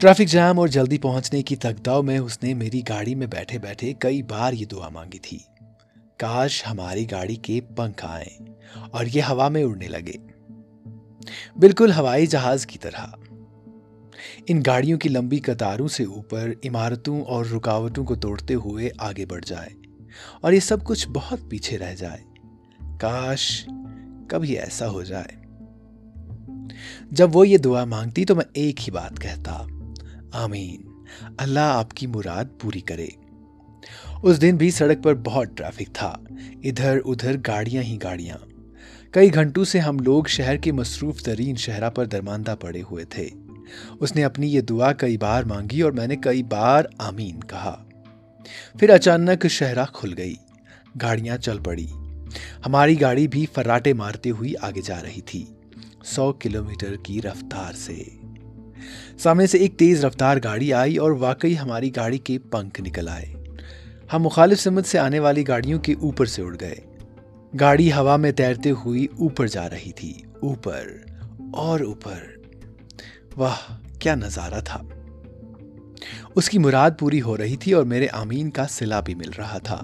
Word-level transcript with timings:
Traffic 0.00 0.24
jam 0.28 0.58
اور 0.58 0.68
جلدی 0.68 0.98
پہنچنے 0.98 1.42
کی 1.42 1.56
تگداؤ 1.56 2.02
میں 2.02 2.18
اس 2.18 2.42
نے 2.42 2.54
میری 2.54 2.82
گاڑی 2.88 3.14
میں 3.14 3.26
بیٹھے 3.26 3.58
بیٹھے 3.58 3.92
کئی 3.98 4.22
بار 4.22 4.52
یہ 4.52 4.66
دعا 4.66 4.88
مانگی 4.88 5.18
تھی۔ 5.18 5.38
کاش 6.16 6.66
ہماری 6.70 7.10
گاڑی 7.10 7.34
کے 7.34 7.60
پنکھ 7.76 8.06
آئیں 8.06 8.38
اور 8.90 9.04
یہ 9.14 9.22
ہوا 9.22 9.48
میں 9.48 9.64
اڑنے 9.64 9.88
لگے۔ 9.88 10.12
بالکل 11.56 11.92
ہوائی 11.92 12.26
جہاز 12.26 12.66
کی 12.66 12.78
طرح۔ 12.78 13.06
ان 14.46 14.62
گاڑیوں 14.66 14.98
کی 14.98 15.08
لمبی 15.08 15.38
قطاروں 15.38 15.88
سے 15.88 16.04
اوپر 16.04 16.52
عمارتوں 16.64 17.22
اور 17.22 17.44
رکاوٹوں 17.44 18.04
کو 18.04 18.14
توڑتے 18.14 18.54
ہوئے 18.54 18.90
آگے 18.98 19.26
بڑھ 19.26 19.44
جائے 19.46 19.70
اور 20.40 20.52
یہ 20.52 20.60
سب 20.60 20.84
کچھ 20.84 21.08
بہت 21.08 21.38
پیچھے 21.50 21.78
رہ 21.78 21.94
جائے۔ 21.94 22.20
کاش 23.00 23.68
کبھی 24.28 24.58
ایسا 24.58 24.88
ہو 24.88 25.02
جائے۔ 25.02 25.46
جب 27.10 27.36
وہ 27.36 27.48
یہ 27.48 27.58
دعا 27.58 27.84
مانگتی 27.84 28.24
تو 28.24 28.34
میں 28.34 28.44
ایک 28.52 28.88
ہی 28.88 28.92
بات 28.92 29.20
کہتا۔ 29.20 29.66
آمین۔ 30.32 30.82
اللہ 31.38 31.60
آپ 31.60 31.90
کی 31.90 32.06
مراد 32.06 32.44
پوری 32.60 32.80
کرے۔ 32.80 33.06
اس 34.22 34.42
دن 34.42 34.56
بھی 34.56 34.70
سڑک 34.70 35.02
پر 35.02 35.14
بہت 35.14 35.46
ٹریفک 35.56 35.94
تھا۔ 35.94 36.18
ادھر 36.64 36.98
ادھر 37.04 37.36
گاڑیاں 37.46 37.82
ہی 37.82 37.98
گاڑیاں۔ 38.02 38.36
کئی 39.10 39.34
گھنٹوں 39.34 39.64
سے 39.64 39.78
ہم 39.78 39.98
لوگ 39.98 40.24
شہر 40.24 40.56
کے 40.56 40.72
مصروف 40.72 41.22
ترین 41.22 41.56
شہرہ 41.56 41.90
پر 41.90 42.04
درماندہ 42.04 42.54
پڑے 42.60 42.82
ہوئے 42.90 43.04
تھے۔ 43.04 43.28
اس 44.00 44.16
نے 44.16 44.24
اپنی 44.24 44.52
یہ 44.54 44.60
دعا 44.60 44.92
کئی 44.92 45.18
بار 45.18 45.42
مانگی 45.42 45.80
اور 45.80 45.92
میں 45.92 46.06
نے 46.06 46.16
کئی 46.16 46.42
بار 46.42 46.84
آمین 46.98 47.40
کہا۔ 47.40 47.84
پھر 48.80 48.90
اچانک 48.90 49.48
شہرہ 49.48 49.84
کھل 49.92 50.14
گئی۔ 50.18 50.34
گاڑیاں 51.02 51.36
چل 51.36 51.58
پڑی۔ 51.58 51.86
ہماری 52.66 53.00
گاڑی 53.00 53.28
بھی 53.28 53.46
فراٹے 53.54 53.92
مارتے 53.92 54.30
ہوئی 54.30 54.52
آگے 54.60 54.80
جا 54.80 55.02
رہی 55.02 55.20
تھی۔ 55.20 55.44
سو 56.04 56.32
کلومیٹر 56.32 56.96
کی 57.02 57.22
رفتار 57.22 57.72
سے۔ 57.72 58.17
سامنے 59.18 59.46
سے 59.46 59.58
ایک 59.58 59.78
تیز 59.78 60.04
رفتار 60.04 60.36
گاڑی 60.44 60.72
آئی 60.72 60.96
اور 60.96 61.10
واقعی 61.10 61.58
ہماری 61.58 61.96
گاڑی 61.96 62.18
کے 62.18 62.38
پنکھ 62.38 62.80
نکل 62.80 63.08
آئے۔ 63.08 63.24
ہم 64.12 64.22
مخالف 64.22 64.60
سمت 64.60 64.86
سے 64.86 64.98
آنے 64.98 65.18
والی 65.18 65.48
گاڑیوں 65.48 65.80
کے 65.80 65.94
اوپر 66.00 66.26
سے 66.26 66.42
اڑ 66.42 66.56
گئے۔ 66.60 66.74
گاڑی 67.60 67.92
ہوا 67.92 68.16
میں 68.16 68.32
تیرتے 68.32 68.70
ہوئی 68.70 69.04
اوپر 69.04 69.46
جا 69.46 69.70
رہی 69.70 69.92
تھی۔ 69.92 70.14
اوپر 70.42 70.86
اور 71.52 71.80
اوپر۔ 71.80 72.18
واہ، 73.36 73.76
کیا 73.98 74.14
نظارہ 74.14 74.60
تھا۔ 74.64 74.82
اس 76.36 76.50
کی 76.50 76.58
مراد 76.58 76.90
پوری 76.98 77.22
ہو 77.22 77.36
رہی 77.36 77.56
تھی 77.56 77.72
اور 77.72 77.84
میرے 77.84 78.06
آمین 78.12 78.50
کا 78.50 78.66
سلا 78.70 79.00
بھی 79.00 79.14
مل 79.14 79.30
رہا 79.38 79.58
تھا۔ 79.58 79.80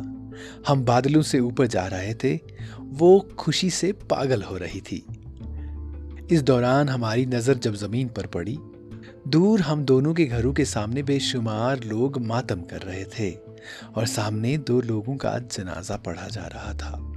ہم 0.70 0.84
بادلوں 0.84 1.22
سے 1.22 1.38
اوپر 1.38 1.66
جا 1.66 1.91
رہے 1.91 2.14
تھے۔ 2.14 2.36
وہ 2.78 3.20
خوشی 3.36 3.70
سے 3.70 3.92
پاگل 3.92 4.42
ہو 4.50 4.58
رہی 4.58 4.80
تھی۔ 4.80 5.00
اس 6.28 6.47
دوران 6.47 6.88
ہماری 6.88 7.25
نظر 7.25 7.55
جب 7.55 7.75
زمین 7.75 8.08
پر 8.08 8.27
پڑی 8.27 8.56
دور 9.25 9.58
ہم 9.58 9.84
دونوں 9.84 10.14
کے 10.14 10.28
گھروں 10.30 10.53
کے 10.53 10.64
سامنے 10.64 11.03
بے 11.03 11.19
شمار 11.19 11.77
لوگ 11.84 12.19
ماتم 12.19 12.64
کر 12.64 12.84
رہے 12.84 13.05
تھے 13.05 13.34
اور 13.92 14.06
سامنے 14.06 14.56
دو 14.56 14.81
لوگوں 14.81 15.16
کا 15.16 15.39
جنازہ 15.50 15.92
پڑھا 16.05 16.28
جا 16.28 16.48
رہا 16.55 16.72
تھا۔ 16.72 17.13